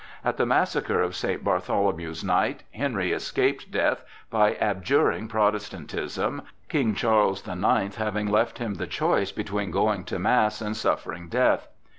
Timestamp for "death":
3.69-4.03, 11.29-11.67